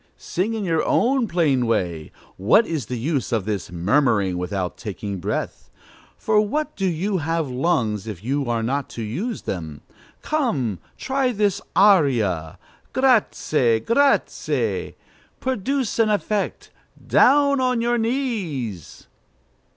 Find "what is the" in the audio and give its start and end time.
2.35-2.97